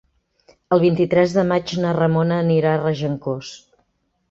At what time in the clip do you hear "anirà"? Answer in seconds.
2.47-2.73